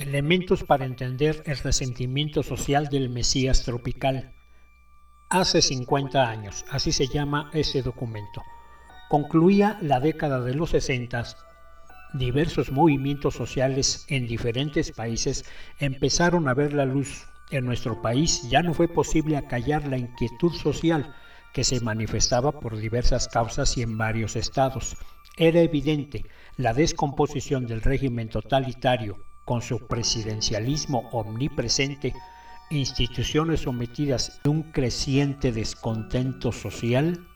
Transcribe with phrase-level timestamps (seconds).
[0.00, 4.32] Elementos para entender el resentimiento social del Mesías tropical.
[5.28, 8.42] Hace 50 años, así se llama ese documento.
[9.10, 11.22] Concluía la década de los 60.
[12.14, 15.44] Diversos movimientos sociales en diferentes países
[15.80, 17.26] empezaron a ver la luz.
[17.50, 21.14] En nuestro país ya no fue posible acallar la inquietud social
[21.52, 24.96] que se manifestaba por diversas causas y en varios estados.
[25.36, 26.24] Era evidente
[26.56, 29.18] la descomposición del régimen totalitario
[29.50, 32.14] con su presidencialismo omnipresente,
[32.70, 37.26] instituciones sometidas a un creciente descontento social,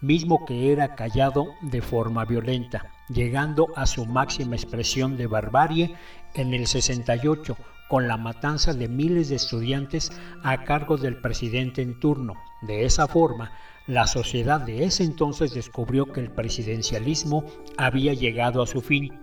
[0.00, 5.94] mismo que era callado de forma violenta, llegando a su máxima expresión de barbarie
[6.34, 7.56] en el 68
[7.88, 10.10] con la matanza de miles de estudiantes
[10.42, 12.34] a cargo del presidente en turno.
[12.62, 13.52] De esa forma,
[13.86, 17.44] la sociedad de ese entonces descubrió que el presidencialismo
[17.78, 19.19] había llegado a su fin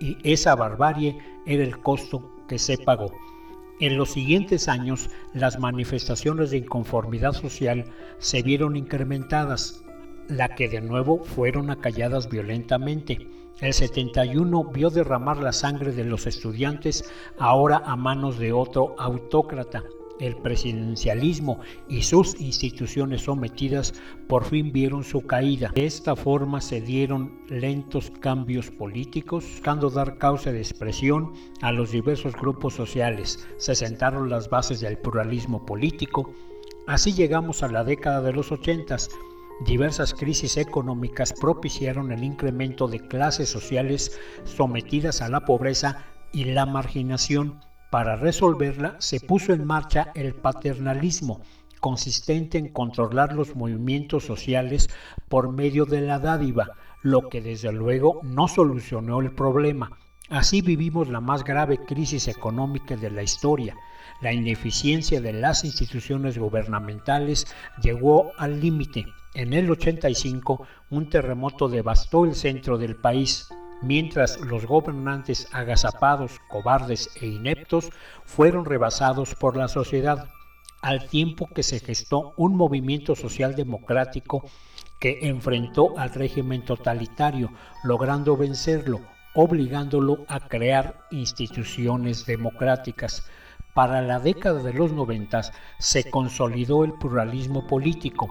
[0.00, 3.12] y esa barbarie era el costo que se pagó.
[3.80, 7.84] En los siguientes años, las manifestaciones de inconformidad social
[8.18, 9.84] se vieron incrementadas,
[10.28, 13.28] la que de nuevo fueron acalladas violentamente.
[13.60, 19.84] El 71 vio derramar la sangre de los estudiantes ahora a manos de otro autócrata,
[20.20, 23.94] el presidencialismo y sus instituciones sometidas
[24.28, 25.70] por fin vieron su caída.
[25.74, 31.92] De esta forma se dieron lentos cambios políticos, buscando dar causa de expresión a los
[31.92, 33.46] diversos grupos sociales.
[33.56, 36.32] Se sentaron las bases del pluralismo político.
[36.86, 39.10] Así llegamos a la década de los ochentas.
[39.66, 46.64] Diversas crisis económicas propiciaron el incremento de clases sociales sometidas a la pobreza y la
[46.64, 47.60] marginación
[47.90, 51.40] para resolverla se puso en marcha el paternalismo,
[51.80, 54.90] consistente en controlar los movimientos sociales
[55.28, 56.72] por medio de la dádiva,
[57.02, 59.90] lo que desde luego no solucionó el problema.
[60.28, 63.74] Así vivimos la más grave crisis económica de la historia.
[64.20, 67.46] La ineficiencia de las instituciones gubernamentales
[67.80, 69.06] llegó al límite.
[69.34, 73.48] En el 85, un terremoto devastó el centro del país
[73.82, 77.90] mientras los gobernantes agazapados, cobardes e ineptos
[78.24, 80.28] fueron rebasados por la sociedad,
[80.82, 84.44] al tiempo que se gestó un movimiento social democrático
[85.00, 87.50] que enfrentó al régimen totalitario,
[87.84, 89.00] logrando vencerlo,
[89.34, 93.28] obligándolo a crear instituciones democráticas.
[93.74, 98.28] Para la década de los noventas se consolidó el pluralismo político,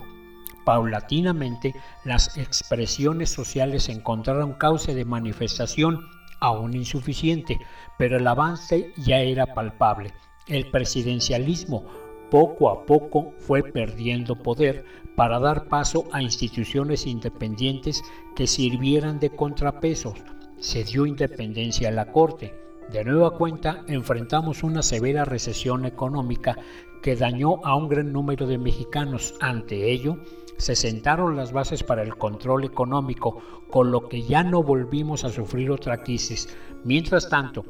[0.68, 1.74] Paulatinamente,
[2.04, 6.02] las expresiones sociales encontraron causa de manifestación
[6.42, 7.58] aún insuficiente,
[7.98, 10.12] pero el avance ya era palpable.
[10.46, 11.86] El presidencialismo
[12.30, 14.84] poco a poco fue perdiendo poder
[15.16, 18.04] para dar paso a instituciones independientes
[18.36, 20.20] que sirvieran de contrapesos.
[20.60, 22.54] Se dio independencia a la Corte.
[22.92, 26.58] De nueva cuenta, enfrentamos una severa recesión económica
[27.02, 29.34] que dañó a un gran número de mexicanos.
[29.40, 30.18] Ante ello,
[30.58, 35.30] se sentaron las bases para el control económico, con lo que ya no volvimos a
[35.30, 36.50] sufrir otra crisis.
[36.84, 37.64] Mientras tanto,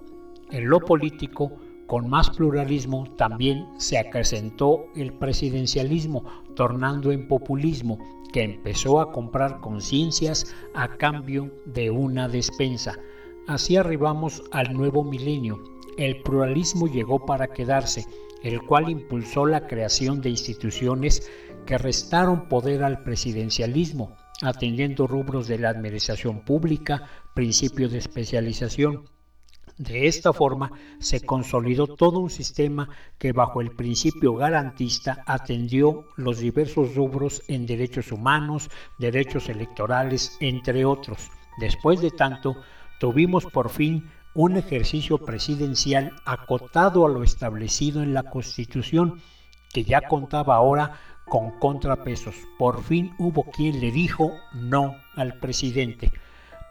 [0.51, 1.51] en lo político,
[1.87, 6.23] con más pluralismo, también se acrecentó el presidencialismo,
[6.55, 7.97] tornando en populismo,
[8.33, 12.99] que empezó a comprar conciencias a cambio de una despensa.
[13.47, 15.63] Así arribamos al nuevo milenio.
[15.97, 18.05] El pluralismo llegó para quedarse,
[18.43, 21.29] el cual impulsó la creación de instituciones
[21.67, 27.03] que restaron poder al presidencialismo, atendiendo rubros de la administración pública,
[27.35, 29.03] principios de especialización.
[29.77, 32.89] De esta forma se consolidó todo un sistema
[33.19, 40.85] que bajo el principio garantista atendió los diversos rubros en derechos humanos, derechos electorales, entre
[40.85, 41.29] otros.
[41.59, 42.55] Después de tanto,
[42.99, 49.21] tuvimos por fin un ejercicio presidencial acotado a lo establecido en la Constitución,
[49.73, 50.99] que ya contaba ahora
[51.29, 52.35] con contrapesos.
[52.57, 56.11] Por fin hubo quien le dijo no al presidente.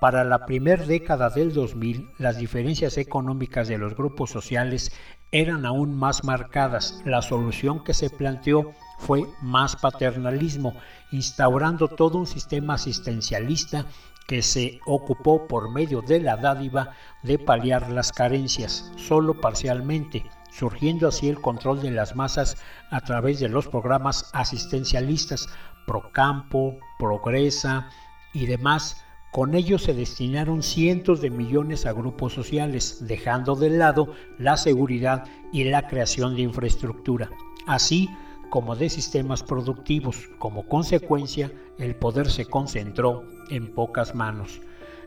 [0.00, 4.92] Para la primera década del 2000, las diferencias económicas de los grupos sociales
[5.32, 7.00] eran aún más marcadas.
[7.04, 10.74] La solución que se planteó fue más paternalismo,
[11.12, 13.86] instaurando todo un sistema asistencialista
[14.26, 16.90] que se ocupó por medio de la dádiva
[17.22, 20.24] de paliar las carencias, solo parcialmente,
[20.56, 22.56] surgiendo así el control de las masas
[22.90, 25.48] a través de los programas asistencialistas
[25.86, 27.88] Procampo, Progresa
[28.32, 29.02] y demás.
[29.32, 35.24] Con ellos se destinaron cientos de millones a grupos sociales, dejando de lado la seguridad
[35.52, 37.30] y la creación de infraestructura,
[37.66, 38.08] así
[38.48, 40.28] como de sistemas productivos.
[40.38, 44.60] Como consecuencia, el poder se concentró en pocas manos.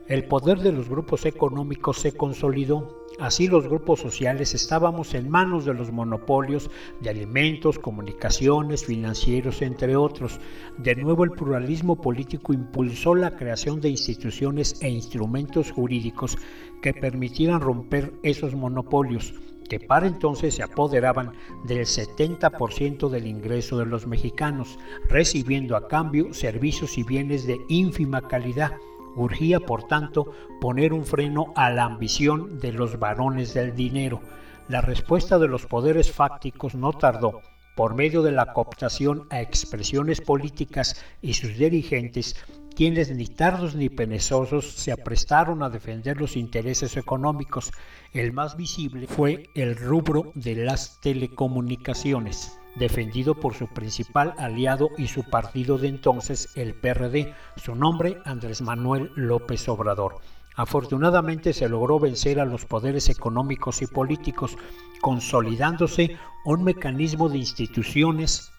[0.10, 3.06] El poder de los grupos económicos se consolidó.
[3.20, 9.96] Así los grupos sociales estábamos en manos de los monopolios de alimentos, comunicaciones, financieros, entre
[9.96, 10.40] otros.
[10.80, 16.40] De nuevo el pluralismo político impulsó la creación de instituciones e instrumentos jurídicos
[16.82, 19.36] que permitieran romper esos monopolios
[19.70, 21.34] que para entonces se apoderaban
[21.68, 28.28] del 70% del ingreso de los mexicanos, recibiendo a cambio servicios y bienes de ínfima
[28.28, 28.72] calidad.
[29.16, 34.22] Urgía, por tanto, poner un freno a la ambición de los varones del dinero.
[34.68, 37.42] La respuesta de los poderes fácticos no tardó.
[37.76, 42.36] Por medio de la cooptación a expresiones políticas y sus dirigentes,
[42.76, 47.72] quienes ni tardos ni penezosos se aprestaron a defender los intereses económicos.
[48.14, 55.08] El más visible fue el rubro de las telecomunicaciones, defendido por su principal aliado y
[55.08, 60.16] su partido de entonces, el PRD, su nombre Andrés Manuel López Obrador.
[60.56, 64.58] Afortunadamente se logró vencer a los poderes económicos y políticos,
[65.02, 68.52] consolidándose un mecanismo de instituciones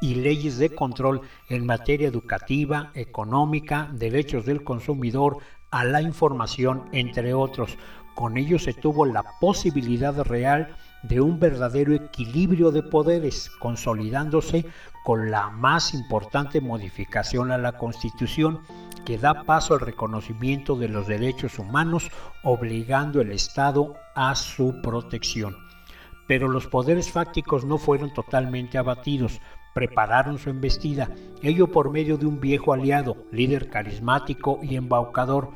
[0.00, 5.38] y leyes de control en materia educativa, económica, derechos del consumidor,
[5.70, 7.76] a la información, entre otros.
[8.14, 10.76] Con ello se tuvo la posibilidad real
[11.08, 14.64] de un verdadero equilibrio de poderes, consolidándose
[15.04, 18.60] con la más importante modificación a la Constitución
[19.04, 22.10] que da paso al reconocimiento de los derechos humanos,
[22.42, 25.56] obligando al Estado a su protección.
[26.26, 29.42] Pero los poderes fácticos no fueron totalmente abatidos,
[29.74, 31.10] prepararon su embestida,
[31.42, 35.50] ello por medio de un viejo aliado, líder carismático y embaucador,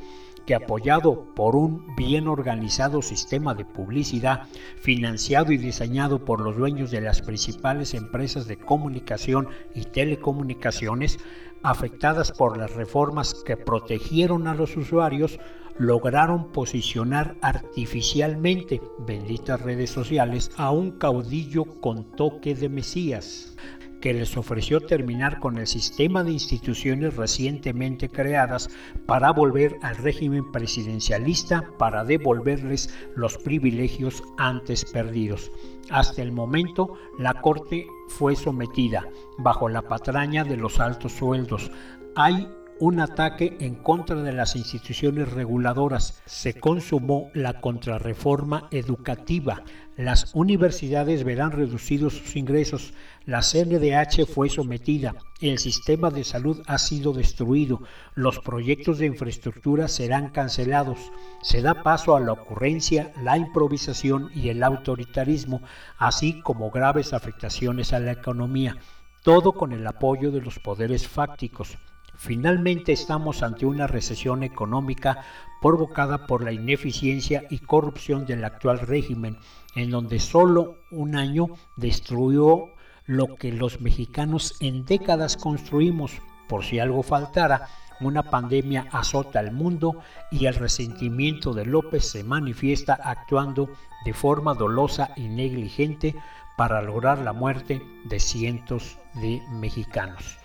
[0.48, 4.44] que apoyado por un bien organizado sistema de publicidad,
[4.80, 11.18] financiado y diseñado por los dueños de las principales empresas de comunicación y telecomunicaciones,
[11.62, 15.38] afectadas por las reformas que protegieron a los usuarios,
[15.76, 23.54] lograron posicionar artificialmente, benditas redes sociales, a un caudillo con toque de Mesías,
[24.00, 28.70] que les ofreció terminar con el sistema de instituciones recientemente creadas
[29.06, 35.50] para volver al régimen presidencialista para devolverles los privilegios antes perdidos.
[35.90, 39.06] Hasta el momento, la Corte fue sometida
[39.38, 41.70] bajo la patraña de los altos sueldos.
[42.14, 42.48] Hay
[42.80, 46.22] un ataque en contra de las instituciones reguladoras.
[46.26, 49.62] Se consumó la contrarreforma educativa.
[49.96, 52.94] Las universidades verán reducidos sus ingresos.
[53.26, 55.16] La CNDH fue sometida.
[55.40, 57.82] El sistema de salud ha sido destruido.
[58.14, 60.98] Los proyectos de infraestructura serán cancelados.
[61.42, 65.62] Se da paso a la ocurrencia, la improvisación y el autoritarismo,
[65.98, 68.76] así como graves afectaciones a la economía.
[69.24, 71.76] Todo con el apoyo de los poderes fácticos.
[72.18, 75.24] Finalmente estamos ante una recesión económica
[75.62, 79.38] provocada por la ineficiencia y corrupción del actual régimen,
[79.76, 82.70] en donde solo un año destruyó
[83.06, 86.10] lo que los mexicanos en décadas construimos.
[86.48, 87.68] Por si algo faltara,
[88.00, 90.00] una pandemia azota al mundo
[90.32, 93.70] y el resentimiento de López se manifiesta actuando
[94.04, 96.16] de forma dolosa y negligente
[96.56, 100.38] para lograr la muerte de cientos de mexicanos.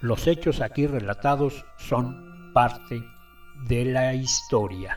[0.00, 3.02] Los hechos aquí relatados son parte
[3.66, 4.96] de la historia.